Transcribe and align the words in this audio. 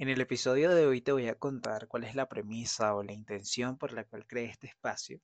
En 0.00 0.08
el 0.08 0.20
episodio 0.20 0.72
de 0.72 0.86
hoy 0.86 1.00
te 1.00 1.10
voy 1.10 1.26
a 1.26 1.34
contar 1.34 1.88
cuál 1.88 2.04
es 2.04 2.14
la 2.14 2.28
premisa 2.28 2.94
o 2.94 3.02
la 3.02 3.12
intención 3.12 3.76
por 3.76 3.92
la 3.92 4.04
cual 4.04 4.28
creé 4.28 4.44
este 4.44 4.68
espacio 4.68 5.20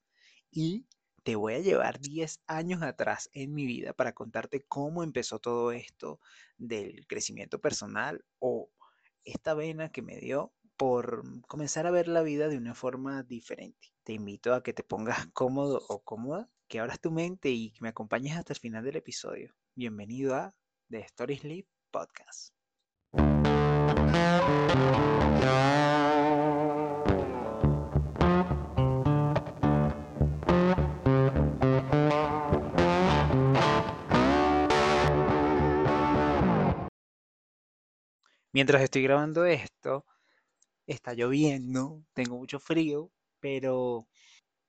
y 0.51 0.85
te 1.23 1.37
voy 1.37 1.55
a 1.55 1.61
llevar 1.61 2.01
10 2.01 2.41
años 2.49 2.83
atrás 2.83 3.31
en 3.35 3.55
mi 3.55 3.67
vida 3.67 3.93
para 3.93 4.15
contarte 4.15 4.65
cómo 4.67 5.05
empezó 5.05 5.39
todo 5.39 5.71
esto 5.71 6.19
del 6.59 7.07
crecimiento 7.07 7.61
personal 7.61 8.25
o 8.41 8.69
esta 9.23 9.55
vena 9.55 9.93
que 9.93 10.03
me 10.03 10.19
dio 10.19 10.53
por 10.77 11.23
comenzar 11.47 11.87
a 11.87 11.93
ver 11.93 12.09
la 12.09 12.23
vida 12.23 12.49
de 12.49 12.59
una 12.59 12.75
forma 12.75 13.23
diferente. 13.23 13.95
Te 14.03 14.13
invito 14.13 14.55
a 14.55 14.65
que 14.65 14.73
te 14.73 14.83
pongas 14.83 15.29
cómodo 15.35 15.87
o 15.89 16.03
cómoda, 16.03 16.51
que 16.67 16.81
abras 16.81 17.01
tu 17.01 17.13
mente 17.13 17.49
y 17.51 17.71
que 17.71 17.81
me 17.81 17.91
acompañes 17.91 18.37
hasta 18.37 18.55
el 18.55 18.59
final 18.59 18.83
del 18.83 18.97
episodio. 18.97 19.55
Bienvenido 19.77 20.35
a 20.35 20.53
The 20.91 20.99
Story 20.99 21.37
Sleep 21.37 21.69
Podcast. 21.93 22.53
Mientras 38.55 38.83
estoy 38.83 39.03
grabando 39.03 39.45
esto, 39.47 40.07
está 40.87 41.13
lloviendo, 41.15 42.05
tengo 42.13 42.37
mucho 42.37 42.61
frío, 42.61 43.11
pero 43.41 44.07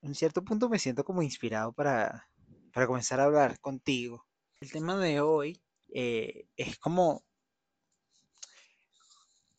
en 0.02 0.16
cierto 0.16 0.44
punto 0.44 0.70
me 0.70 0.80
siento 0.80 1.04
como 1.04 1.22
inspirado 1.22 1.72
para, 1.72 2.28
para 2.74 2.88
comenzar 2.88 3.20
a 3.20 3.26
hablar 3.26 3.60
contigo. 3.60 4.26
El 4.60 4.72
tema 4.72 4.98
de 4.98 5.22
hoy 5.22 5.62
eh, 5.94 6.48
es 6.58 6.80
como, 6.80 7.25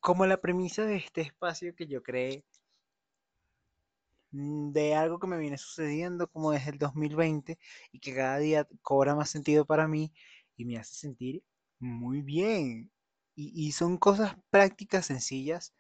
como 0.06 0.24
la 0.24 0.41
premisa 0.41 0.84
de 0.87 0.95
este 0.98 1.20
espacio 1.23 1.74
que 1.74 1.88
yo 1.88 2.01
creé, 2.01 2.45
mm, 4.31 4.70
de 4.72 4.94
algo 4.94 5.19
que 5.19 5.27
me 5.27 5.36
viene 5.39 5.58
sucediendo 5.58 6.28
como 6.28 6.53
desde 6.53 6.70
el 6.70 6.78
2020 6.78 7.58
y 7.91 7.98
que 7.98 8.14
cada 8.14 8.39
día 8.39 8.69
cobra 8.83 9.16
más 9.16 9.31
sentido 9.31 9.64
para 9.66 9.89
mí 9.89 10.12
y 10.56 10.64
me 10.64 10.78
hace 10.78 10.94
sentir 10.94 11.42
muy 11.81 12.22
bien. 12.22 12.92
Y, 13.34 13.72
son 13.72 13.98
cosas 13.98 14.36
prácticas, 14.50 15.06
sencillas, 15.06 15.75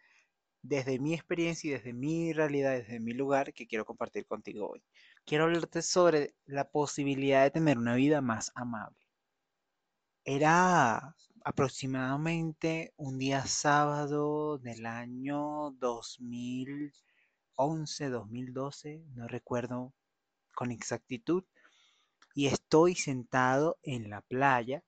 desde 0.62 0.98
mi 1.00 1.14
experiencia 1.14 1.68
y 1.70 1.74
desde 1.74 1.92
mi 1.94 2.32
realidad, 2.32 2.72
desde 2.72 3.00
mi 3.00 3.12
lugar, 3.14 3.54
que 3.54 3.66
quiero 3.68 3.86
compartir 3.86 4.26
contigo 4.26 4.70
hoy. 4.70 4.82
Quiero 5.26 5.44
hablarte 5.44 5.82
sobre 5.82 6.34
la 6.46 6.68
posibilidad 6.70 7.44
de 7.44 7.52
tener 7.52 7.78
una 7.78 7.94
vida 7.96 8.20
más 8.22 8.52
amable. 8.56 9.05
Era 10.28 11.14
aproximadamente 11.44 12.92
un 12.96 13.16
día 13.16 13.46
sábado 13.46 14.58
del 14.58 14.84
año 14.84 15.70
2011, 15.78 18.08
2012, 18.10 19.04
no 19.14 19.28
recuerdo 19.28 19.94
con 20.52 20.72
exactitud, 20.72 21.44
y 22.34 22.48
estoy 22.48 22.96
sentado 22.96 23.78
en 23.84 24.10
la 24.10 24.20
playa 24.20 24.82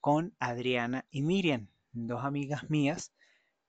con 0.00 0.34
Adriana 0.38 1.04
y 1.10 1.20
Miriam 1.22 1.68
dos 1.92 2.24
amigas 2.24 2.70
mías, 2.70 3.12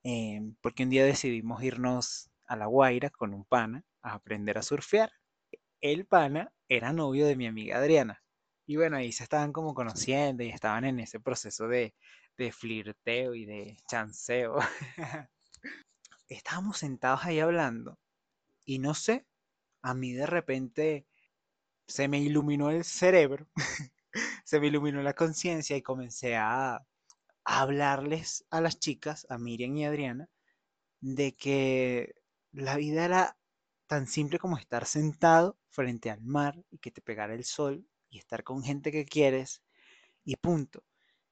em, 0.03 0.55
porque 0.61 0.83
un 0.83 0.91
día 0.91 1.03
decidimos 1.05 1.61
irnos 1.61 2.31
a 2.47 2.55
La 2.55 2.67
Guaira 2.67 3.09
con 3.09 3.33
un 3.33 3.43
pana 3.43 3.83
a 4.01 4.13
aprender 4.13 4.57
a 4.57 4.63
surfear. 4.63 5.11
El 5.81 6.05
pana 6.05 6.53
era 6.69 6.93
novio 6.93 7.27
de 7.27 7.35
mi 7.35 7.47
amiga 7.47 7.79
Adriana. 7.79 8.20
Y 8.71 8.77
bueno, 8.77 8.95
ahí 8.95 9.11
se 9.11 9.23
estaban 9.23 9.51
como 9.51 9.73
conociendo 9.73 10.43
y 10.43 10.49
estaban 10.49 10.85
en 10.85 11.01
ese 11.01 11.19
proceso 11.19 11.67
de, 11.67 11.93
de 12.37 12.53
flirteo 12.53 13.35
y 13.35 13.43
de 13.43 13.75
chanceo. 13.85 14.59
Estábamos 16.29 16.77
sentados 16.77 17.25
ahí 17.25 17.41
hablando 17.41 17.99
y 18.63 18.79
no 18.79 18.93
sé, 18.93 19.25
a 19.81 19.93
mí 19.93 20.13
de 20.13 20.25
repente 20.25 21.05
se 21.85 22.07
me 22.07 22.21
iluminó 22.21 22.69
el 22.71 22.85
cerebro, 22.85 23.49
se 24.45 24.61
me 24.61 24.67
iluminó 24.67 25.03
la 25.03 25.15
conciencia 25.15 25.75
y 25.75 25.81
comencé 25.81 26.37
a, 26.37 26.79
hablarles 27.43 28.45
a 28.51 28.61
las 28.61 28.79
chicas, 28.79 29.27
a 29.29 29.37
Miriam 29.37 29.75
y 29.75 29.83
Adriana, 29.83 30.29
de 31.01 31.35
que 31.35 32.15
la 32.53 32.77
vida 32.77 33.03
era 33.03 33.37
tan 33.87 34.07
simple 34.07 34.39
como 34.39 34.57
estar 34.57 34.85
sentado 34.85 35.57
frente 35.67 36.09
al 36.09 36.21
mar 36.21 36.63
y 36.69 36.77
que 36.77 36.91
te 36.91 37.01
pegara 37.01 37.33
el 37.33 37.43
sol 37.43 37.85
y 38.11 38.19
estar 38.19 38.43
con 38.43 38.63
gente 38.63 38.91
que 38.91 39.05
quieres 39.05 39.63
y 40.23 40.35
punto. 40.35 40.83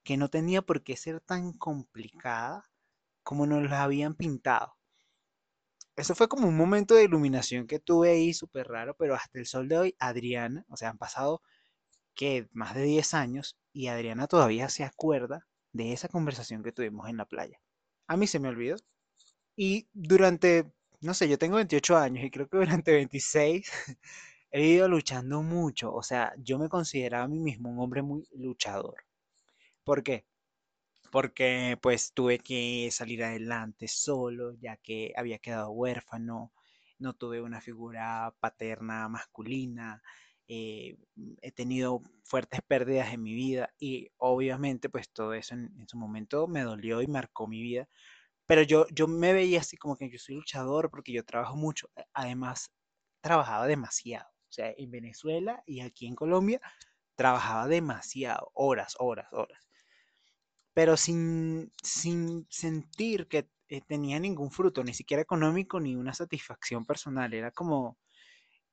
Que 0.03 0.17
no 0.17 0.29
tenía 0.29 0.63
por 0.63 0.83
qué 0.83 0.97
ser 0.97 1.21
tan 1.21 1.53
complicada 1.53 2.65
como 3.23 3.45
nos 3.45 3.69
la 3.69 3.83
habían 3.83 4.15
pintado. 4.15 4.75
Eso 5.95 6.15
fue 6.15 6.27
como 6.29 6.47
un 6.47 6.57
momento 6.57 6.95
de 6.95 7.03
iluminación 7.03 7.67
que 7.67 7.77
tuve 7.79 8.11
ahí 8.11 8.33
súper 8.33 8.67
raro, 8.69 8.95
pero 8.97 9.13
hasta 9.15 9.37
el 9.37 9.45
sol 9.45 9.67
de 9.67 9.77
hoy, 9.77 9.95
Adriana, 9.99 10.65
o 10.69 10.77
sea, 10.77 10.89
han 10.89 10.97
pasado 10.97 11.41
que 12.15 12.47
más 12.53 12.75
de 12.75 12.83
10 12.83 13.13
años 13.13 13.57
y 13.73 13.87
Adriana 13.87 14.27
todavía 14.27 14.69
se 14.69 14.83
acuerda 14.83 15.47
de 15.73 15.93
esa 15.93 16.07
conversación 16.09 16.63
que 16.63 16.71
tuvimos 16.71 17.09
en 17.09 17.17
la 17.17 17.25
playa. 17.25 17.59
A 18.07 18.17
mí 18.17 18.27
se 18.27 18.39
me 18.39 18.49
olvidó. 18.49 18.77
Y 19.55 19.87
durante, 19.93 20.71
no 21.01 21.13
sé, 21.13 21.29
yo 21.29 21.37
tengo 21.37 21.57
28 21.57 21.97
años 21.97 22.25
y 22.25 22.31
creo 22.31 22.47
que 22.49 22.57
durante 22.57 22.93
26 22.93 23.71
he 24.51 24.65
ido 24.65 24.87
luchando 24.87 25.43
mucho. 25.43 25.93
O 25.93 26.03
sea, 26.03 26.33
yo 26.37 26.59
me 26.59 26.69
consideraba 26.69 27.25
a 27.25 27.27
mí 27.27 27.39
mismo 27.39 27.69
un 27.69 27.79
hombre 27.79 28.01
muy 28.01 28.27
luchador. 28.33 29.05
¿Por 29.83 30.03
qué? 30.03 30.25
Porque 31.11 31.77
pues 31.81 32.13
tuve 32.13 32.39
que 32.39 32.89
salir 32.91 33.23
adelante 33.23 33.87
solo, 33.87 34.53
ya 34.61 34.77
que 34.77 35.13
había 35.17 35.39
quedado 35.39 35.71
huérfano, 35.71 36.53
no 36.99 37.13
tuve 37.15 37.41
una 37.41 37.61
figura 37.61 38.35
paterna 38.39 39.09
masculina, 39.09 40.01
eh, 40.47 40.97
he 41.41 41.51
tenido 41.51 42.01
fuertes 42.23 42.61
pérdidas 42.67 43.13
en 43.13 43.23
mi 43.23 43.33
vida 43.35 43.73
y 43.79 44.09
obviamente 44.17 44.89
pues 44.89 45.09
todo 45.11 45.33
eso 45.33 45.55
en, 45.55 45.87
su 45.87 45.97
momento 45.97 46.47
me 46.47 46.63
dolió 46.63 47.01
y 47.01 47.07
marcó 47.07 47.47
mi 47.47 47.61
vida. 47.61 47.87
Pero 48.47 48.63
yo, 48.63 48.87
yo 48.89 49.07
me 49.07 49.33
veía 49.33 49.61
así 49.61 49.77
como 49.77 49.97
que 49.97 50.09
yo 50.09 50.19
soy 50.19 50.35
luchador 50.35 50.89
porque 50.91 51.13
yo 51.13 51.25
trabajo 51.25 51.55
mucho. 51.55 51.89
Además, 52.13 52.71
trabajaba 53.21 53.67
demasiado. 53.67 54.29
O 54.49 54.51
sea, 54.51 54.73
en 54.77 54.89
Venezuela 54.89 55.63
y 55.65 55.81
aquí 55.81 56.07
en 56.07 56.15
Colombia 56.15 56.59
trabajaba 57.15 57.67
demasiado, 57.67 58.49
horas, 58.53 58.95
horas, 58.99 59.27
horas. 59.31 59.67
Pero 60.73 60.97
sin, 60.97 61.71
sin 61.83 62.47
sentir 62.49 63.27
que 63.27 63.49
eh, 63.69 63.81
tenía 63.87 64.19
ningún 64.19 64.49
fruto, 64.51 64.83
ni 64.83 64.93
siquiera 64.93 65.21
económico, 65.21 65.79
ni 65.79 65.95
una 65.95 66.13
satisfacción 66.13 66.85
personal. 66.85 67.33
Era 67.33 67.51
como, 67.51 67.97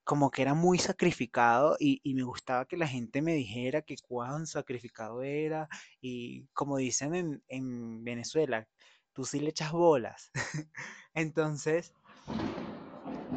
como 0.05 0.31
que 0.31 0.43
era 0.43 0.55
muy 0.55 0.79
sacrificado 0.79 1.77
y, 1.79 2.01
me 2.15 2.23
gustaba 2.23 2.67
que 2.67 2.79
la 2.79 2.89
gente 2.89 3.21
me 3.21 3.35
dijera 3.35 3.83
que 3.83 3.97
cuán 4.01 4.47
sacrificado 4.47 5.23
era 5.23 5.69
y 6.01 6.47
como 6.55 6.79
dicen 6.79 7.43
en, 7.49 8.05
Venezuela, 8.05 8.67
tú 9.13 9.25
sí 9.25 9.41
le 9.41 9.51
echas 9.51 9.73
bolas. 9.73 10.31
Entonces, 11.15 11.93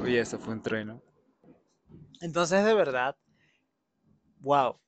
uy, 0.02 0.18
eso 0.18 0.40
fue 0.40 0.54
un 0.54 0.62
trueno. 0.62 1.02
Entonces, 2.22 2.64
de 2.64 2.74
verdad, 2.74 3.18
wow, 4.42 4.80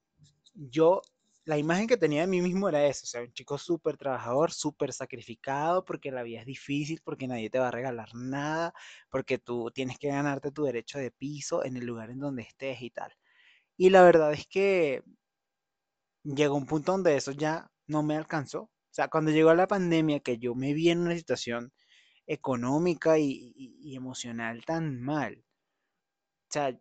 yo 0.55 1.01
la 1.45 1.57
imagen 1.57 1.87
que 1.87 1.97
tenía 1.97 2.21
de 2.21 2.27
mí 2.27 2.41
mismo 2.41 2.69
era 2.69 2.85
eso, 2.87 3.03
o 3.05 3.07
sea, 3.07 3.21
un 3.21 3.33
chico 3.33 3.57
súper 3.57 3.97
trabajador, 3.97 4.51
súper 4.53 4.93
sacrificado, 4.93 5.85
porque 5.85 6.11
la 6.11 6.23
vida 6.23 6.41
es 6.41 6.45
difícil, 6.47 7.01
porque 7.03 7.27
nadie 7.27 7.49
te 7.49 7.59
va 7.59 7.69
a 7.69 7.71
regalar 7.71 8.09
nada, 8.15 8.73
porque 9.11 9.39
tú 9.39 9.71
tienes 9.73 9.99
que 9.99 10.09
ganarte 10.09 10.51
tu 10.51 10.63
derecho 10.65 10.99
de 10.99 11.11
piso 11.11 11.65
en 11.65 11.77
el 11.77 11.85
lugar 11.85 12.11
en 12.11 12.19
donde 12.19 12.43
estés 12.43 12.81
y 12.81 12.91
tal. 12.91 13.13
Y 13.77 13.89
la 13.91 14.03
verdad 14.03 14.33
es 14.33 14.47
que 14.47 15.03
llegó 16.23 16.55
un 16.55 16.65
punto 16.65 16.93
donde 16.93 17.15
eso 17.15 17.31
ya 17.31 17.69
no 17.85 18.01
me 18.01 18.17
alcanzó. 18.17 18.61
O 18.63 18.71
sea, 18.93 19.07
cuando 19.07 19.29
llegó 19.31 19.53
la 19.53 19.67
pandemia, 19.67 20.19
que 20.19 20.37
yo 20.39 20.55
me 20.55 20.73
vi 20.73 20.89
en 20.89 20.99
una 21.01 21.15
situación 21.15 21.71
económica 22.27 23.19
y, 23.19 23.53
y 23.55 23.95
emocional 23.95 24.65
tan 24.65 25.01
mal. 25.01 25.43
O 26.49 26.53
sea, 26.53 26.77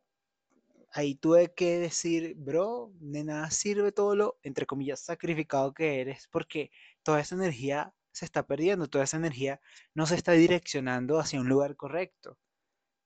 ahí 0.92 1.14
tuve 1.14 1.52
que 1.54 1.78
decir, 1.78 2.34
bro, 2.36 2.92
de 3.00 3.24
nada 3.24 3.50
sirve 3.50 3.92
todo 3.92 4.16
lo, 4.16 4.38
entre 4.42 4.66
comillas, 4.66 5.00
sacrificado 5.00 5.72
que 5.74 6.00
eres, 6.00 6.28
porque 6.30 6.70
toda 7.02 7.20
esa 7.20 7.34
energía 7.36 7.94
se 8.12 8.24
está 8.24 8.46
perdiendo, 8.46 8.88
toda 8.88 9.04
esa 9.04 9.16
energía 9.16 9.60
no 9.94 10.06
se 10.06 10.16
está 10.16 10.32
direccionando 10.32 11.18
hacia 11.18 11.40
un 11.40 11.48
lugar 11.48 11.76
correcto, 11.76 12.38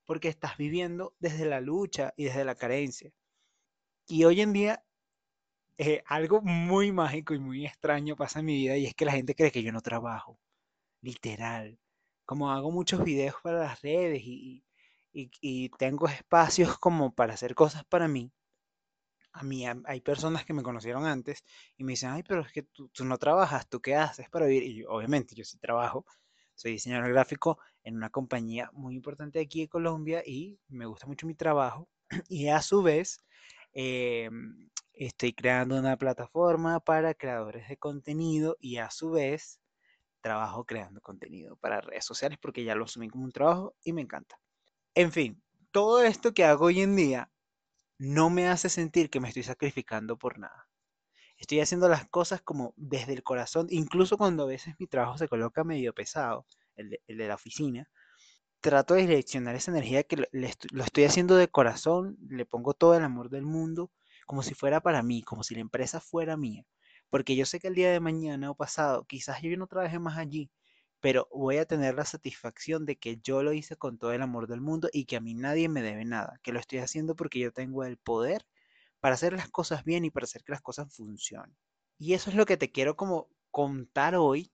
porque 0.07 0.29
estás 0.29 0.57
viviendo 0.57 1.15
desde 1.19 1.47
la 1.47 1.61
lucha 1.61 2.15
y 2.17 2.25
desde 2.25 2.45
la 2.45 2.55
carencia. 2.55 3.13
Y 4.07 4.25
hoy 4.25 4.41
en 4.41 4.53
día, 4.53 4.85
eh, 5.79 6.03
algo 6.07 6.41
muy 6.43 6.93
mágico 6.93 7.35
y 7.35 7.39
muy 7.39 7.67
extraño 7.67 8.17
pasa 8.17 8.41
en 8.41 8.47
mi 8.47 8.57
vida 8.57 8.77
y 8.77 8.87
es 8.87 8.95
que 8.95 9.05
la 9.05 9.13
gente 9.13 9.35
cree 9.35 9.53
que 9.53 9.63
yo 9.63 9.73
no 9.73 9.81
trabajo, 9.81 10.39
literal. 11.03 11.79
Como 12.27 12.51
hago 12.53 12.71
muchos 12.71 13.05
videos 13.05 13.37
para 13.43 13.61
las 13.61 13.83
redes 13.83 14.23
y, 14.25 14.65
y, 15.15 15.69
tengo 15.71 16.09
espacios 16.09 16.79
como 16.79 17.15
para 17.15 17.35
hacer 17.35 17.55
cosas 17.55 17.85
para 17.85 18.09
mí, 18.09 18.33
a 19.33 19.43
mí 19.43 19.65
hay 19.67 20.01
personas 20.01 20.45
que 20.45 20.53
me 20.53 20.63
conocieron 20.63 21.07
antes 21.07 21.45
y 21.77 21.85
me 21.85 21.93
dicen, 21.93 22.11
ay, 22.11 22.23
pero 22.23 22.43
es 22.43 22.53
que 22.53 22.63
tú, 22.63 22.91
no 23.05 23.19
trabajas, 23.19 23.69
¿tú 23.69 23.81
qué 23.81 23.97
haces 23.97 24.29
para 24.31 24.47
vivir? 24.47 24.65
Y 24.65 24.85
obviamente 24.85 25.35
yo 25.35 25.45
sí 25.45 25.59
trabajo, 25.59 26.07
Soy 26.57 26.73
diseñador 26.73 27.11
gráfico 27.11 27.59
en 27.83 27.97
una 27.97 28.11
compañía 28.11 28.71
muy 28.73 28.95
importante 28.95 29.41
aquí 29.41 29.63
de 29.63 29.69
Colombia 29.69 30.23
y 30.25 30.61
me 30.69 30.87
gusta 30.87 31.07
mucho 31.07 31.27
mi 31.27 31.35
trabajo. 31.35 31.89
Y 32.29 32.49
a 32.49 32.63
su 32.63 32.83
vez, 32.83 33.19
em, 33.73 34.71
estoy 34.93 35.33
creando 35.33 35.77
una 35.79 35.97
plataforma 35.97 36.79
para 36.81 37.15
creadores 37.15 37.69
de 37.69 37.77
contenido 37.77 38.57
y 38.61 38.77
a 38.77 38.91
su 38.91 39.11
vez 39.11 39.61
trabajo 40.21 40.65
creando 40.65 41.01
contenido 41.01 41.57
para 41.57 41.81
redes 41.81 42.05
sociales 42.05 42.39
porque 42.41 42.65
ya 42.65 42.75
lo 42.77 42.85
asumí 42.85 43.09
como 43.11 43.25
un 43.25 43.33
trabajo 43.33 43.75
y 43.83 43.93
me 43.93 44.03
encanta. 44.03 44.39
En 44.96 45.11
fin, 45.11 45.43
todo 45.73 46.02
esto 46.05 46.35
que 46.35 46.44
hago 46.44 46.67
hoy 46.67 46.81
en 46.81 46.94
día 46.94 47.29
no 47.99 48.31
me 48.31 48.46
hace 48.46 48.69
sentir 48.69 49.11
que 49.11 49.19
me 49.19 49.26
estoy 49.26 49.43
sacrificando 49.43 50.17
por 50.17 50.38
nada. 50.38 50.69
Estoy 51.37 51.58
haciendo 51.61 51.88
las 51.88 52.06
cosas 52.08 52.43
como 52.43 52.75
desde 52.76 53.12
el 53.12 53.25
corazón, 53.25 53.67
incluso 53.70 54.17
cuando 54.17 54.44
a 54.44 54.46
veces 54.46 54.76
mi 54.79 54.87
trabajo 54.87 55.19
se 55.19 55.26
coloca 55.26 55.64
medio 55.64 55.93
pesado, 55.93 56.46
el 56.76 56.91
de, 56.91 57.29
la 57.29 57.35
oficina, 57.35 57.88
trato 58.61 58.94
de 58.94 59.02
direccionar 59.02 59.56
esa 59.56 59.73
energía 59.73 60.05
que 60.05 60.17
lo 60.31 60.85
estoy 60.85 61.05
haciendo 61.05 61.35
de 61.35 61.49
corazón, 61.49 62.17
le 62.29 62.46
pongo 62.46 62.73
todo 62.73 62.94
el 62.94 63.02
amor 63.02 63.31
del 63.31 63.44
mundo, 63.44 63.91
como 64.26 64.44
si 64.44 64.55
fuera 64.55 64.81
para 64.81 65.02
mí, 65.02 65.23
como 65.25 65.43
si 65.43 65.56
la 65.56 65.61
empresa 65.61 66.00
fuera 66.00 66.37
mía. 66.37 66.64
Porque 67.11 67.35
yo 67.35 67.46
sé 67.46 67.58
que 67.58 67.69
el 67.69 67.75
día 67.75 67.91
de 67.91 68.00
mañana 68.00 68.50
o 68.50 68.55
pasado, 68.55 69.06
quizás 69.06 69.43
yo 69.43 69.56
no 69.56 69.67
trabaje 69.67 69.99
más 69.99 70.19
allí, 70.19 70.52
pero 71.05 71.29
voy 71.31 71.59
a 71.59 71.67
tener 71.67 71.97
la 71.97 72.06
satisfacción 72.06 72.87
de 72.87 72.97
que 72.97 73.19
yo 73.19 73.43
lo 73.43 73.53
hice 73.53 73.77
con 73.77 73.99
todo 73.99 74.15
el 74.15 74.23
amor 74.23 74.47
del 74.47 74.62
mundo 74.62 74.89
y 74.91 75.05
que 75.05 75.17
a 75.17 75.21
mí 75.21 75.35
nadie 75.35 75.69
me 75.69 75.83
debe 75.83 76.06
nada, 76.06 76.41
que 76.43 76.51
lo 76.51 76.59
estoy 76.59 76.79
haciendo 76.79 77.15
porque 77.15 77.39
yo 77.39 77.53
tengo 77.53 77.85
el 77.85 77.99
poder 77.99 78.47
para 79.01 79.12
hacer 79.12 79.35
las 79.35 79.51
cosas 79.51 79.85
bien 79.85 80.06
y 80.06 80.11
para 80.11 80.25
hacer 80.25 80.43
que 80.45 80.53
las 80.53 80.62
cosas 80.62 80.97
funcionen. 80.97 81.55
Y 81.99 82.15
eso 82.15 82.31
es 82.31 82.37
lo 82.37 82.47
que 82.47 82.56
te 82.56 82.73
quiero 82.73 82.97
como 82.97 83.29
contar 83.51 84.15
hoy 84.15 84.51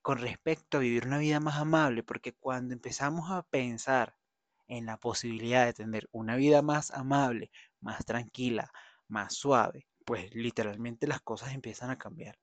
con 0.00 0.18
respecto 0.18 0.78
a 0.78 0.80
vivir 0.80 1.06
una 1.06 1.18
vida 1.18 1.38
más 1.38 1.54
amable, 1.60 2.02
porque 2.02 2.32
cuando 2.32 2.74
empezamos 2.74 3.30
a 3.30 3.44
pensar 3.44 4.16
en 4.66 4.86
la 4.86 4.96
posibilidad 4.96 5.64
de 5.64 5.74
tener 5.74 6.08
una 6.10 6.34
vida 6.34 6.62
más 6.62 6.90
amable, 6.90 7.52
más 7.78 8.04
tranquila, 8.04 8.72
más 9.06 9.36
suave, 9.36 9.86
pues 10.04 10.34
literalmente 10.34 11.06
las 11.06 11.20
cosas 11.20 11.54
empiezan 11.54 11.90
a 11.90 11.98
cambiar. 11.98 12.36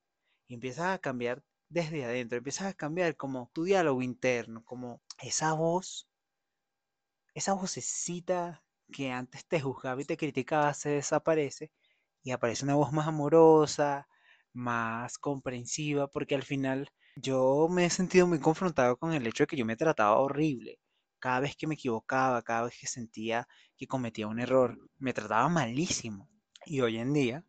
Y 0.48 0.54
empiezan 0.54 0.92
a 0.92 1.00
cambiar 1.00 1.44
desde 1.70 2.04
adentro, 2.06 2.38
empiezas 2.38 2.68
a 2.68 2.74
cambiar 2.74 3.16
como 3.16 3.50
tu 3.54 3.64
diálogo 3.64 4.02
interno, 4.02 4.64
como 4.66 5.02
esa 5.20 5.54
voz, 5.54 6.08
esa 7.34 7.54
vocecita 7.54 8.64
que 8.92 9.12
antes 9.12 9.46
te 9.48 9.60
juzgaba 9.62 10.02
y 10.02 10.06
te 10.06 10.18
criticaba 10.18 10.74
se 10.74 10.90
desaparece 10.90 11.72
y 12.24 12.32
aparece 12.32 12.66
una 12.66 12.76
voz 12.76 12.92
más 12.92 13.08
amorosa, 13.08 14.08
más 14.54 15.18
comprensiva, 15.18 16.08
porque 16.08 16.36
al 16.36 16.44
final 16.44 16.90
yo 17.16 17.68
me 17.70 17.86
he 17.86 17.90
sentido 17.90 18.28
muy 18.28 18.40
confrontado 18.40 18.98
con 18.98 19.14
el 19.14 19.26
hecho 19.28 19.44
de 19.44 19.48
que 19.48 19.58
yo 19.58 19.66
me 19.66 19.76
trataba 19.78 20.20
horrible. 20.20 20.80
Cada 21.20 21.42
vez 21.42 21.56
que 21.56 21.68
me 21.68 21.76
equivocaba, 21.76 22.42
cada 22.44 22.64
vez 22.64 22.78
que 22.80 22.88
sentía 22.88 23.48
que 23.78 23.88
cometía 23.88 24.28
un 24.28 24.40
error, 24.40 24.78
me 24.98 25.14
trataba 25.14 25.50
malísimo. 25.50 26.30
Y 26.66 26.82
hoy 26.82 26.98
en 26.98 27.14
día 27.14 27.46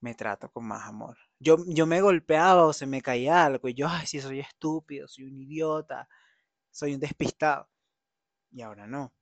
me 0.00 0.14
trato 0.14 0.50
con 0.50 0.66
más 0.66 0.86
amor. 0.88 1.18
Yo, 1.40 1.56
yo 1.66 1.86
me 1.86 2.00
golpeaba 2.00 2.66
o 2.66 2.72
se 2.72 2.86
me 2.86 3.02
caía 3.02 3.44
algo 3.44 3.68
y 3.68 3.74
yo, 3.74 3.88
ay, 3.88 4.06
soy 4.06 4.40
estúpido, 4.40 5.08
soy 5.08 5.24
un 5.24 5.36
idiota, 5.40 6.08
soy 6.70 6.94
un 6.94 7.00
despistado. 7.00 7.68
Y 8.52 8.62
ahora 8.62 8.86
no. 8.86 9.12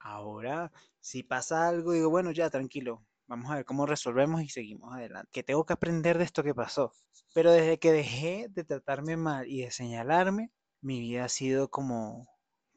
Ahora, 0.00 0.72
si 1.00 1.22
pasa 1.22 1.68
algo, 1.68 1.92
digo, 1.92 2.10
bueno, 2.10 2.32
ya, 2.32 2.50
tranquilo, 2.50 3.04
vamos 3.26 3.50
a 3.50 3.56
ver 3.56 3.64
cómo 3.64 3.86
resolvemos 3.86 4.42
y 4.42 4.48
seguimos 4.48 4.94
adelante. 4.94 5.30
Que 5.32 5.42
tengo 5.42 5.64
que 5.64 5.72
aprender 5.74 6.18
de 6.18 6.24
esto 6.24 6.42
que 6.42 6.54
pasó. 6.54 6.92
Pero 7.34 7.52
desde 7.52 7.78
que 7.78 7.92
dejé 7.92 8.48
de 8.50 8.64
tratarme 8.64 9.16
mal 9.16 9.46
y 9.48 9.62
de 9.62 9.70
señalarme, 9.70 10.50
mi 10.80 11.00
vida 11.00 11.24
ha 11.24 11.28
sido 11.28 11.70
como, 11.70 12.26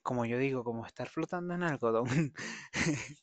como 0.03 0.25
yo 0.25 0.37
digo, 0.37 0.63
como 0.63 0.85
estar 0.85 1.09
flotando 1.09 1.55
en 1.55 1.63
algodón. 1.63 2.33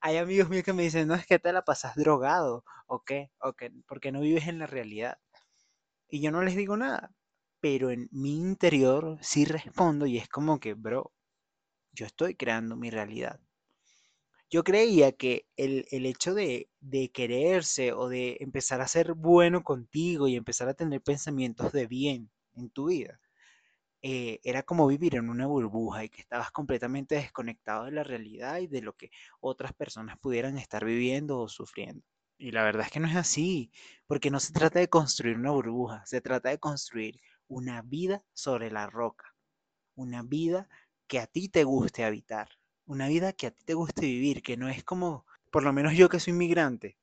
Hay 0.00 0.16
amigos 0.16 0.48
míos 0.48 0.64
que 0.64 0.72
me 0.72 0.82
dicen, 0.82 1.06
no 1.08 1.14
es 1.14 1.26
que 1.26 1.38
te 1.38 1.52
la 1.52 1.62
pasas 1.62 1.94
drogado, 1.94 2.64
o 2.86 3.04
qué, 3.04 3.30
o 3.40 3.52
qué, 3.52 3.70
porque 3.86 4.12
no 4.12 4.20
vives 4.20 4.48
en 4.48 4.58
la 4.58 4.66
realidad. 4.66 5.18
Y 6.08 6.20
yo 6.22 6.30
no 6.32 6.42
les 6.42 6.56
digo 6.56 6.76
nada, 6.76 7.14
pero 7.60 7.90
en 7.90 8.08
mi 8.12 8.36
interior 8.38 9.18
sí 9.22 9.44
respondo 9.44 10.06
y 10.06 10.18
es 10.18 10.28
como 10.28 10.58
que, 10.58 10.74
bro, 10.74 11.12
yo 11.92 12.06
estoy 12.06 12.34
creando 12.34 12.76
mi 12.76 12.90
realidad. 12.90 13.40
Yo 14.50 14.64
creía 14.64 15.12
que 15.12 15.46
el, 15.56 15.86
hecho 15.90 16.34
de, 16.34 16.68
de, 16.80 17.10
quererse 17.10 17.92
o 17.92 18.08
de 18.08 18.36
empezar 18.40 18.82
a 18.82 18.88
ser 18.88 19.14
bueno 19.14 19.62
contigo 19.62 20.28
y 20.28 20.36
empezar 20.36 20.68
a 20.68 20.74
tener 20.74 21.00
pensamientos 21.02 21.72
de 21.72 21.86
bien 21.86 22.30
en 22.54 22.68
tu 22.68 22.88
vida, 22.88 23.18
eh, 24.02 24.40
era 24.42 24.62
como 24.64 24.86
vivir 24.88 25.14
en 25.14 25.30
una 25.30 25.46
burbuja 25.46 26.04
y 26.04 26.08
que 26.08 26.20
estabas 26.20 26.50
completamente 26.50 27.14
desconectado 27.14 27.84
de 27.84 27.92
la 27.92 28.02
realidad 28.04 28.58
y 28.58 28.66
de 28.66 28.82
lo 28.82 28.94
que 28.94 29.10
otras 29.40 29.72
personas 29.72 30.18
pudieran 30.18 30.58
estar 30.58 30.84
viviendo 30.84 31.38
o 31.38 31.48
sufriendo. 31.48 32.04
Y 32.36 32.50
la 32.50 32.64
verdad 32.64 32.86
es 32.86 32.92
que 32.92 33.00
no 33.00 33.06
es 33.08 33.16
así, 33.16 33.70
porque 34.08 34.30
no 34.30 34.40
se 34.40 34.52
trata 34.52 34.80
de 34.80 34.88
construir 34.88 35.36
una 35.36 35.52
burbuja, 35.52 36.04
se 36.06 36.20
trata 36.20 36.48
de 36.50 36.58
construir 36.58 37.20
una 37.46 37.82
vida 37.82 38.24
sobre 38.32 38.70
la 38.70 38.88
roca, 38.88 39.34
una 39.94 40.22
vida 40.22 40.68
que 41.06 41.20
a 41.20 41.26
ti 41.26 41.48
te 41.48 41.64
guste 41.64 42.04
habitar, 42.04 42.48
una 42.86 43.08
vida 43.08 43.32
que 43.32 43.46
a 43.46 43.50
ti 43.52 43.64
te 43.64 43.74
guste 43.74 44.02
vivir, 44.06 44.42
que 44.42 44.56
no 44.56 44.68
es 44.68 44.82
como, 44.82 45.26
por 45.50 45.62
lo 45.62 45.72
menos 45.72 45.94
yo 45.94 46.08
que 46.08 46.18
soy 46.18 46.32
inmigrante, 46.32 46.96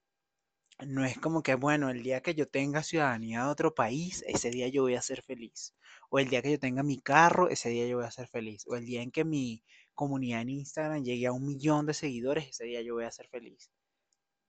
no 0.85 1.05
es 1.05 1.17
como 1.17 1.43
que, 1.43 1.55
bueno, 1.55 1.89
el 1.89 2.03
día 2.03 2.21
que 2.21 2.35
yo 2.35 2.47
tenga 2.47 2.83
ciudadanía 2.83 3.43
de 3.43 3.49
otro 3.49 3.75
país, 3.75 4.23
ese 4.27 4.49
día 4.51 4.67
yo 4.69 4.83
voy 4.83 4.95
a 4.95 5.01
ser 5.01 5.21
feliz. 5.23 5.75
O 6.09 6.19
el 6.19 6.29
día 6.29 6.41
que 6.41 6.51
yo 6.51 6.59
tenga 6.59 6.83
mi 6.83 6.99
carro, 6.99 7.49
ese 7.49 7.69
día 7.69 7.87
yo 7.87 7.97
voy 7.97 8.05
a 8.05 8.11
ser 8.11 8.27
feliz. 8.27 8.65
O 8.67 8.75
el 8.75 8.85
día 8.85 9.01
en 9.01 9.11
que 9.11 9.25
mi 9.25 9.63
comunidad 9.93 10.41
en 10.41 10.49
Instagram 10.49 11.03
llegue 11.03 11.27
a 11.27 11.33
un 11.33 11.45
millón 11.45 11.85
de 11.85 11.93
seguidores, 11.93 12.47
ese 12.49 12.65
día 12.65 12.81
yo 12.81 12.95
voy 12.95 13.05
a 13.05 13.11
ser 13.11 13.27
feliz. 13.27 13.69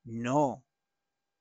No, 0.05 0.65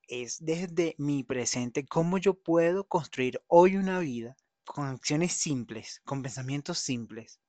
es 0.08 0.44
desde 0.44 0.96
mi 0.98 1.24
presente 1.24 1.86
cómo 1.86 2.18
yo 2.18 2.34
puedo 2.34 2.84
construir 2.86 3.42
hoy 3.48 3.78
una 3.78 4.00
vida 4.00 4.36
con 4.66 4.88
acciones 4.88 5.34
simples, 5.34 6.02
con 6.04 6.24
pensamientos 6.24 6.80
simples, 6.80 7.40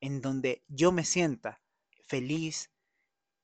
en 0.00 0.20
donde 0.20 0.62
yo 0.68 0.92
me 0.92 1.04
sienta 1.04 1.60
feliz 2.06 2.70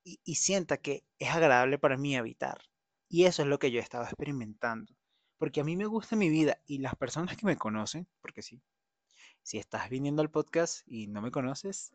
y, 0.03 0.37
sienta 0.37 0.77
que 0.79 1.05
es 1.19 1.31
agradable 1.31 1.79
para 1.79 1.97
mí 1.97 2.17
habitar. 2.17 2.59
Y 3.08 3.25
eso 3.25 3.43
es 3.43 3.49
lo 3.49 3.58
que 3.58 3.70
yo 3.70 3.81
estaba 3.81 4.05
experimentando. 4.05 4.93
Porque 5.38 5.61
a 5.61 5.64
mí 5.64 5.76
me 5.76 5.87
gusta 5.87 6.17
mi 6.17 6.29
vida 6.31 6.58
y 6.67 6.79
las 6.79 6.94
personas 6.97 7.37
que 7.37 7.47
me 7.47 7.56
conocen, 7.56 8.08
porque 8.20 8.43
sí, 8.43 8.62
si 9.43 9.58
estás 9.58 9.91
viniendo 9.91 10.23
al 10.23 10.31
podcast 10.31 10.82
y 10.87 11.06
no 11.06 11.23
me 11.23 11.31
conoces, 11.31 11.92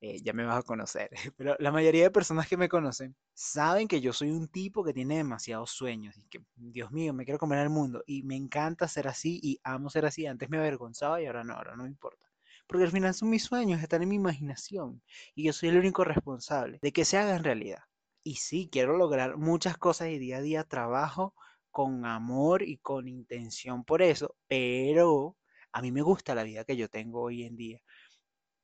eh, 0.00 0.20
ya 0.22 0.32
me 0.32 0.44
vas 0.44 0.58
a 0.58 0.62
conocer. 0.62 1.10
Pero 1.36 1.56
la 1.58 1.72
mayoría 1.72 2.04
de 2.04 2.10
personas 2.10 2.48
que 2.48 2.56
me 2.56 2.68
conocen 2.68 3.16
saben 3.32 3.88
que 3.88 4.00
yo 4.00 4.12
soy 4.12 4.30
un 4.30 4.48
tipo 4.48 4.84
que 4.84 4.92
tiene 4.92 5.16
demasiados 5.16 5.70
sueños 5.70 6.16
y 6.18 6.28
que, 6.28 6.44
Dios 6.56 6.90
mío, 6.92 7.12
me 7.12 7.24
quiero 7.24 7.38
comer 7.38 7.60
el 7.60 7.70
mundo 7.70 8.02
y 8.06 8.22
me 8.22 8.36
encanta 8.36 8.86
ser 8.88 9.08
así 9.08 9.40
y 9.42 9.58
amo 9.64 9.90
ser 9.90 10.06
así. 10.06 10.26
Antes 10.26 10.50
me 10.50 10.58
avergonzaba 10.58 11.20
y 11.22 11.26
ahora 11.26 11.42
no, 11.44 11.54
ahora 11.54 11.76
no 11.76 11.84
me 11.84 11.88
importa. 11.88 12.30
Porque 12.66 12.84
al 12.84 12.90
final 12.90 13.14
son 13.14 13.30
mis 13.30 13.44
sueños, 13.44 13.82
están 13.82 14.02
en 14.02 14.08
mi 14.10 14.16
imaginación 14.16 15.02
y 15.34 15.44
yo 15.44 15.52
soy 15.52 15.70
el 15.70 15.78
único 15.78 16.04
responsable 16.04 16.78
de 16.82 16.92
que 16.92 17.04
se 17.04 17.18
hagan 17.18 17.44
realidad. 17.44 17.84
Y 18.24 18.36
sí, 18.36 18.68
quiero 18.72 18.96
lograr 18.96 19.36
muchas 19.36 19.78
cosas 19.78 20.08
y 20.08 20.18
día 20.18 20.38
a 20.38 20.42
día 20.42 20.64
trabajo 20.64 21.34
con 21.70 22.04
amor 22.06 22.62
y 22.62 22.78
con 22.78 23.06
intención 23.08 23.84
por 23.84 24.02
eso, 24.02 24.36
pero 24.48 25.36
a 25.72 25.80
mí 25.82 25.92
me 25.92 26.02
gusta 26.02 26.34
la 26.34 26.42
vida 26.44 26.64
que 26.64 26.76
yo 26.76 26.88
tengo 26.88 27.22
hoy 27.22 27.44
en 27.44 27.56
día. 27.56 27.80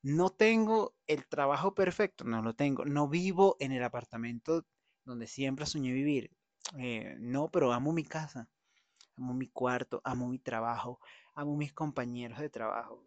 No 0.02 0.30
tengo 0.30 0.94
el 1.06 1.26
trabajo 1.28 1.74
perfecto, 1.74 2.24
no 2.24 2.42
lo 2.42 2.54
tengo. 2.54 2.84
No 2.84 3.08
vivo 3.08 3.56
en 3.60 3.72
el 3.72 3.82
apartamento 3.84 4.64
donde 5.04 5.26
siempre 5.26 5.66
soñé 5.66 5.92
vivir. 5.92 6.30
Eh, 6.78 7.16
no, 7.20 7.50
pero 7.50 7.72
amo 7.72 7.92
mi 7.92 8.04
casa, 8.04 8.48
amo 9.16 9.34
mi 9.34 9.48
cuarto, 9.48 10.00
amo 10.04 10.28
mi 10.28 10.38
trabajo, 10.40 11.00
amo 11.34 11.56
mis 11.56 11.72
compañeros 11.72 12.40
de 12.40 12.50
trabajo 12.50 13.04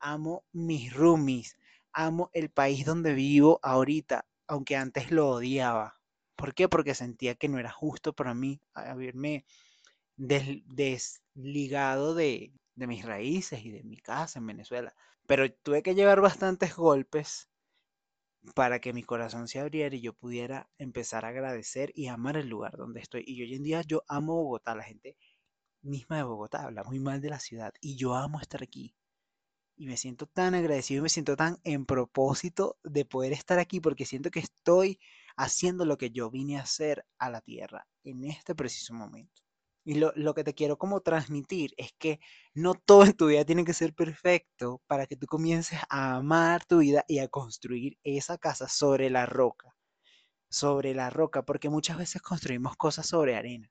amo 0.00 0.44
mis 0.52 0.92
roomies, 0.94 1.56
amo 1.92 2.30
el 2.32 2.50
país 2.50 2.84
donde 2.86 3.14
vivo 3.14 3.60
ahorita, 3.62 4.26
aunque 4.46 4.76
antes 4.76 5.10
lo 5.10 5.28
odiaba. 5.30 5.95
¿Por 6.36 6.54
qué? 6.54 6.68
Porque 6.68 6.94
sentía 6.94 7.34
que 7.34 7.48
no 7.48 7.58
era 7.58 7.72
justo 7.72 8.12
para 8.12 8.34
mí 8.34 8.60
haberme 8.74 9.44
desligado 10.16 12.14
de, 12.14 12.52
de 12.74 12.86
mis 12.86 13.04
raíces 13.04 13.64
y 13.64 13.70
de 13.70 13.82
mi 13.82 13.96
casa 13.96 14.38
en 14.38 14.46
Venezuela. 14.46 14.94
Pero 15.26 15.52
tuve 15.52 15.82
que 15.82 15.94
llevar 15.94 16.20
bastantes 16.20 16.76
golpes 16.76 17.48
para 18.54 18.80
que 18.80 18.92
mi 18.92 19.02
corazón 19.02 19.48
se 19.48 19.58
abriera 19.60 19.94
y 19.96 20.00
yo 20.00 20.12
pudiera 20.12 20.68
empezar 20.78 21.24
a 21.24 21.28
agradecer 21.28 21.92
y 21.94 22.06
amar 22.08 22.36
el 22.36 22.48
lugar 22.48 22.76
donde 22.76 23.00
estoy. 23.00 23.24
Y 23.26 23.42
hoy 23.42 23.54
en 23.54 23.62
día 23.64 23.82
yo 23.82 24.04
amo 24.08 24.34
Bogotá, 24.34 24.74
la 24.74 24.84
gente 24.84 25.16
misma 25.82 26.18
de 26.18 26.22
Bogotá 26.24 26.64
habla 26.64 26.84
muy 26.84 26.98
mal 27.00 27.20
de 27.20 27.30
la 27.30 27.40
ciudad 27.40 27.72
y 27.80 27.96
yo 27.96 28.14
amo 28.14 28.40
estar 28.40 28.62
aquí. 28.62 28.94
Y 29.76 29.86
me 29.86 29.96
siento 29.96 30.26
tan 30.26 30.54
agradecido 30.54 31.00
y 31.00 31.02
me 31.02 31.08
siento 31.08 31.36
tan 31.36 31.58
en 31.64 31.86
propósito 31.86 32.78
de 32.82 33.04
poder 33.04 33.32
estar 33.32 33.58
aquí 33.58 33.80
porque 33.80 34.06
siento 34.06 34.30
que 34.30 34.40
estoy 34.40 34.98
haciendo 35.36 35.84
lo 35.84 35.98
que 35.98 36.10
yo 36.10 36.30
vine 36.30 36.58
a 36.58 36.62
hacer 36.62 37.04
a 37.18 37.30
la 37.30 37.40
tierra 37.40 37.86
en 38.04 38.24
este 38.24 38.54
preciso 38.54 38.94
momento. 38.94 39.42
Y 39.84 39.94
lo, 39.94 40.12
lo, 40.16 40.34
que 40.34 40.42
te 40.42 40.54
quiero 40.54 40.78
como 40.78 41.00
transmitir 41.00 41.72
es 41.76 41.92
que 41.98 42.18
no 42.54 42.74
todo 42.74 43.04
en 43.04 43.12
tu 43.12 43.28
vida 43.28 43.44
tiene 43.44 43.64
que 43.64 43.74
ser 43.74 43.94
perfecto 43.94 44.82
para 44.88 45.06
que 45.06 45.16
tú 45.16 45.26
comiences 45.26 45.78
a 45.88 46.16
amar 46.16 46.64
tu 46.64 46.78
vida 46.78 47.04
y 47.06 47.20
a 47.20 47.28
construir 47.28 47.96
esa 48.02 48.38
casa 48.38 48.68
sobre 48.68 49.10
la 49.10 49.26
roca. 49.26 49.76
Sobre 50.48 50.94
la 50.94 51.10
roca, 51.10 51.44
porque 51.44 51.68
muchas 51.68 51.98
veces 51.98 52.22
construimos 52.22 52.76
cosas 52.76 53.06
sobre 53.06 53.36
arena 53.36 53.70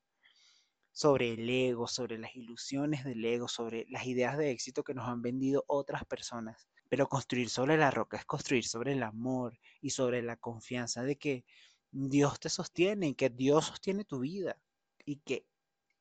sobre 0.96 1.34
el 1.34 1.50
ego, 1.50 1.90
sobre 1.90 2.18
las 2.18 2.34
ilusiones 2.38 3.04
del 3.04 3.24
ego, 3.26 3.50
sobre 3.50 3.86
las 3.90 4.06
ideas 4.06 4.38
de 4.38 4.52
éxito 4.52 4.82
que 4.86 4.94
nos 4.94 5.10
han 5.10 5.22
vendido 5.22 5.66
otras 5.68 6.06
personas. 6.06 6.70
Pero 6.90 7.10
construir 7.10 7.50
sobre 7.50 7.78
la 7.78 7.92
roca 7.92 8.18
es 8.18 8.26
construir 8.26 8.66
sobre 8.66 8.94
el 8.94 9.04
amor 9.04 9.60
y 9.82 9.92
sobre 9.92 10.22
la 10.22 10.38
confianza 10.38 11.04
de 11.04 11.18
que 11.18 11.46
Dios 11.92 12.40
te 12.40 12.50
sostiene 12.50 13.08
y 13.08 13.16
que 13.16 13.30
Dios 13.30 13.66
sostiene 13.66 14.04
tu 14.06 14.20
vida 14.20 14.58
y 15.06 15.18
que 15.18 15.46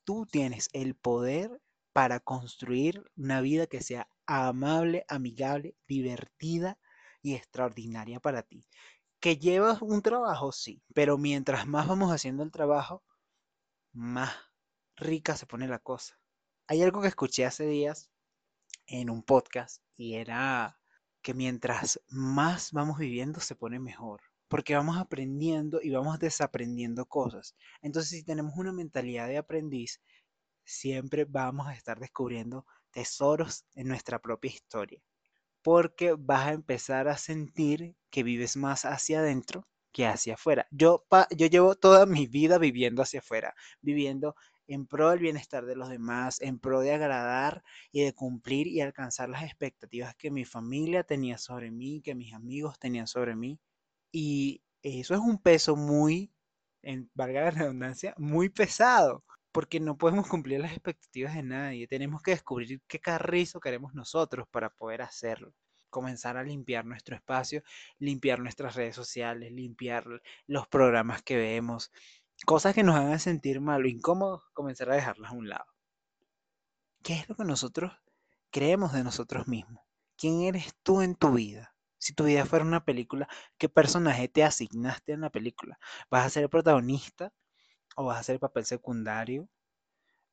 tú 0.05 0.27
tienes 0.27 0.69
el 0.73 0.95
poder 0.95 1.61
para 1.93 2.21
construir 2.21 3.05
una 3.17 3.41
vida 3.41 3.67
que 3.67 3.81
sea 3.81 4.09
amable, 4.27 5.05
amigable, 5.09 5.77
divertida 5.87 6.79
y 7.23 7.35
extraordinaria 7.35 8.21
para 8.21 8.43
ti. 8.43 8.67
Que 9.21 9.37
llevas 9.37 9.81
un 9.81 10.03
trabajo, 10.03 10.53
sí, 10.53 10.83
pero 10.95 11.17
mientras 11.17 11.67
más 11.67 11.87
vamos 11.87 12.11
haciendo 12.11 12.43
el 12.43 12.51
trabajo, 12.51 13.03
más 13.93 14.35
rica 14.97 15.37
se 15.37 15.47
pone 15.47 15.69
la 15.69 15.79
cosa. 15.79 16.19
Hay 16.67 16.83
algo 16.83 17.01
que 17.01 17.09
escuché 17.09 17.45
hace 17.45 17.67
días 17.67 18.11
en 18.87 19.11
un 19.11 19.23
podcast 19.23 19.83
y 19.97 20.15
era 20.15 20.79
que 21.23 21.35
mientras 21.35 22.01
más 22.09 22.73
vamos 22.73 22.99
viviendo 22.99 23.41
se 23.41 23.57
pone 23.57 23.79
mejor, 23.79 24.21
porque 24.49 24.75
vamos 24.75 24.99
aprendiendo 24.99 25.81
y 25.83 25.91
vamos 25.91 26.19
desaprendiendo 26.19 27.07
cosas. 27.07 27.55
Entonces 27.81 28.11
si 28.11 28.25
tenemos 28.25 28.55
una 28.57 28.73
mentalidad 28.73 29.29
de 29.29 29.39
aprendiz, 29.39 30.01
siempre 30.65 31.25
vamos 31.25 31.67
a 31.67 31.75
estar 31.75 31.99
descubriendo 31.99 32.67
tesoros 32.91 33.65
en 33.75 33.89
nuestra 33.89 34.21
propia 34.21 34.53
historia, 34.53 35.01
porque 35.63 36.15
vas 36.19 36.49
a 36.49 36.53
empezar 36.53 37.09
a 37.09 37.17
sentir 37.17 37.97
que 38.11 38.23
vives 38.23 38.57
más 38.57 38.85
hacia 38.85 39.21
adentro 39.21 39.67
que 39.93 40.07
hacia 40.07 40.35
afuera. 40.35 40.67
Yo, 40.71 41.07
yo 41.37 41.47
llevo 41.47 41.77
toda 41.77 42.05
mi 42.05 42.27
vida 42.27 42.59
viviendo 42.59 43.03
hacia 43.03 43.21
afuera, 43.21 43.55
viviendo 43.81 44.35
en 44.67 44.87
pro 44.87 45.11
del 45.11 45.19
bienestar 45.21 45.67
de 45.67 45.77
los 45.77 45.89
demás, 45.89 46.41
en 46.41 46.59
pro 46.59 46.81
de 46.81 46.93
agradar 46.93 47.63
y 47.93 48.03
de 48.03 48.15
cumplir 48.15 48.67
y 48.67 48.81
alcanzar 48.81 49.29
las 49.29 49.43
expectativas 49.43 50.15
que 50.17 50.31
mi 50.31 50.45
familia 50.45 51.05
tenía 51.05 51.39
sobre 51.39 51.71
mí, 51.71 52.01
que 52.03 52.15
mis 52.15 52.33
amigos 52.35 52.79
tenían 52.79 53.07
sobre 53.07 53.37
mí. 53.37 53.61
Y 54.13 54.63
eso 54.83 55.15
es 55.15 55.21
un 55.21 55.39
peso 55.39 55.77
muy, 55.77 56.33
en 56.83 57.11
valga 57.15 57.43
la 57.43 57.51
redundancia, 57.51 58.15
muy 58.19 58.49
pesado, 58.49 59.25
porque 59.53 59.81
no 59.81 59.97
podemos 59.99 60.29
cumplir 60.29 60.61
las 60.61 60.73
expectativas 60.73 61.35
de 61.35 61.43
nadie. 61.43 61.89
Tenemos 61.89 62.23
que 62.23 62.33
descubrir 62.33 62.83
qué 62.89 63.01
carrizo 63.01 63.61
queremos 63.61 63.95
nosotros 63.95 64.47
para 64.51 64.71
poder 64.71 65.03
hacerlo 65.03 65.55
comenzar 65.95 66.37
a 66.37 66.43
limpiar 66.43 66.85
nuestro 66.85 67.15
espacio, 67.15 67.63
limpiar 68.01 68.41
nuestras 68.41 68.75
redes 68.75 68.97
sociales, 68.97 69.53
limpiar 69.53 70.05
los 70.49 70.67
programas 70.67 71.23
que 71.23 71.37
vemos, 71.37 71.93
cosas 72.45 72.75
que 72.75 72.83
nos 72.83 72.97
hagan 72.97 73.21
sentir 73.21 73.61
mal 73.61 73.85
o 73.85 73.89
incómodos, 73.89 74.43
comenzar 74.53 74.91
a 74.91 74.95
dejarlas 74.95 75.31
a 75.31 75.35
un 75.35 75.49
lado. 75.49 75.67
¿Qué 77.03 77.15
es 77.15 77.29
lo 77.29 77.37
que 77.37 77.45
nosotros 77.45 77.93
creemos 78.51 78.93
de 78.93 79.05
nosotros 79.05 79.47
mismos? 79.47 79.85
¿Quién 80.17 80.43
eres 80.43 80.75
tú 80.83 81.01
en 81.03 81.15
tu 81.17 81.33
vida? 81.33 81.75
Si 81.99 82.13
tu 82.13 82.25
vida 82.25 82.45
fuera 82.45 82.65
una 82.65 82.85
película, 82.85 83.29
¿qué 83.59 83.69
personaje 83.69 84.29
te 84.29 84.45
asignaste 84.45 85.13
en 85.13 85.23
la 85.23 85.31
película? 85.31 85.79
¿Vas 86.11 86.27
a 86.27 86.31
ser 86.31 86.43
el 86.45 86.51
protagonista? 86.51 87.33
¿O 87.97 88.05
vas 88.05 88.21
a 88.21 88.23
ser 88.23 88.35
el 88.35 88.41
papel 88.41 88.65
secundario? 88.65 89.49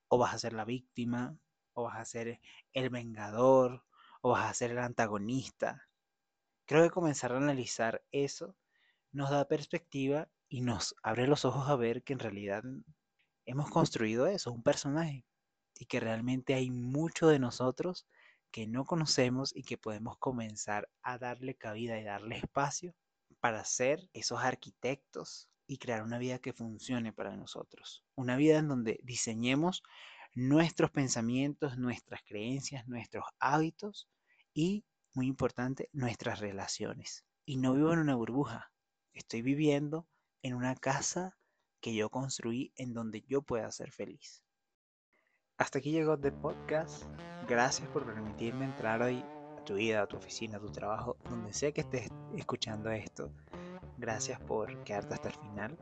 ¿O 0.07 0.17
vas 0.17 0.33
a 0.33 0.39
ser 0.39 0.53
la 0.53 0.65
víctima? 0.65 1.37
¿O 1.73 1.83
vas 1.83 1.97
a 1.97 2.05
ser 2.05 2.41
el 2.73 2.89
vengador? 2.89 3.85
¿O 4.21 4.31
vas 4.31 4.49
a 4.49 4.53
ser 4.53 4.71
el 4.71 4.79
antagonista? 4.79 5.87
Creo 6.65 6.83
que 6.83 6.89
comenzar 6.89 7.33
a 7.33 7.37
analizar 7.37 8.03
eso 8.11 8.55
nos 9.11 9.29
da 9.29 9.47
perspectiva 9.47 10.29
y 10.51 10.59
nos 10.59 10.93
abre 11.01 11.27
los 11.27 11.45
ojos 11.45 11.69
a 11.69 11.77
ver 11.77 12.03
que 12.03 12.11
en 12.11 12.19
realidad 12.19 12.61
hemos 13.45 13.69
construido 13.69 14.27
eso, 14.27 14.51
un 14.51 14.63
personaje, 14.63 15.25
y 15.79 15.85
que 15.85 16.01
realmente 16.01 16.53
hay 16.53 16.69
mucho 16.69 17.29
de 17.29 17.39
nosotros 17.39 18.05
que 18.51 18.67
no 18.67 18.83
conocemos 18.83 19.55
y 19.55 19.63
que 19.63 19.77
podemos 19.77 20.17
comenzar 20.17 20.89
a 21.03 21.17
darle 21.17 21.55
cabida 21.55 21.97
y 21.97 22.03
darle 22.03 22.35
espacio 22.35 22.93
para 23.39 23.63
ser 23.63 24.09
esos 24.11 24.41
arquitectos 24.41 25.47
y 25.67 25.77
crear 25.77 26.03
una 26.03 26.17
vida 26.17 26.39
que 26.39 26.51
funcione 26.51 27.13
para 27.13 27.37
nosotros. 27.37 28.03
Una 28.15 28.35
vida 28.35 28.57
en 28.57 28.67
donde 28.67 28.99
diseñemos 29.03 29.83
nuestros 30.35 30.91
pensamientos, 30.91 31.77
nuestras 31.77 32.23
creencias, 32.23 32.85
nuestros 32.89 33.23
hábitos 33.39 34.09
y, 34.53 34.83
muy 35.13 35.27
importante, 35.27 35.87
nuestras 35.93 36.39
relaciones. 36.39 37.23
Y 37.45 37.55
no 37.55 37.73
vivo 37.73 37.93
en 37.93 37.99
una 37.99 38.15
burbuja, 38.15 38.69
estoy 39.13 39.41
viviendo 39.43 40.09
en 40.43 40.53
una 40.53 40.75
casa 40.75 41.37
que 41.79 41.93
yo 41.93 42.09
construí 42.09 42.71
en 42.75 42.93
donde 42.93 43.21
yo 43.27 43.41
pueda 43.41 43.71
ser 43.71 43.91
feliz. 43.91 44.43
Hasta 45.57 45.79
aquí 45.79 45.91
llegó 45.91 46.17
The 46.17 46.31
Podcast. 46.31 47.03
Gracias 47.47 47.87
por 47.89 48.05
permitirme 48.05 48.65
entrar 48.65 49.01
hoy 49.01 49.23
a 49.59 49.63
tu 49.63 49.75
vida, 49.75 50.01
a 50.01 50.07
tu 50.07 50.17
oficina, 50.17 50.57
a 50.57 50.61
tu 50.61 50.71
trabajo, 50.71 51.17
donde 51.29 51.53
sea 51.53 51.71
que 51.71 51.81
estés 51.81 52.09
escuchando 52.35 52.89
esto. 52.91 53.31
Gracias 53.97 54.39
por 54.39 54.83
quedarte 54.83 55.13
hasta 55.13 55.29
el 55.29 55.35
final. 55.35 55.77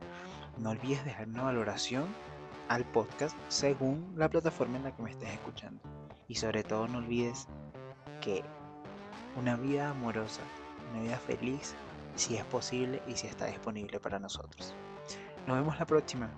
No 0.58 0.70
olvides 0.70 1.04
dejar 1.04 1.28
una 1.28 1.44
valoración 1.44 2.06
al 2.68 2.84
podcast 2.92 3.36
según 3.48 4.12
la 4.16 4.28
plataforma 4.28 4.76
en 4.76 4.84
la 4.84 4.94
que 4.94 5.02
me 5.02 5.10
estés 5.10 5.30
escuchando. 5.30 5.82
Y 6.28 6.34
sobre 6.34 6.62
todo 6.62 6.86
no 6.86 6.98
olvides 6.98 7.48
que 8.20 8.44
una 9.36 9.56
vida 9.56 9.90
amorosa, 9.90 10.42
una 10.92 11.02
vida 11.02 11.18
feliz 11.18 11.74
si 12.14 12.36
es 12.36 12.44
posible 12.44 13.02
y 13.06 13.16
si 13.16 13.26
está 13.26 13.46
disponible 13.46 14.00
para 14.00 14.18
nosotros. 14.18 14.74
Nos 15.46 15.56
vemos 15.58 15.78
la 15.78 15.86
próxima. 15.86 16.30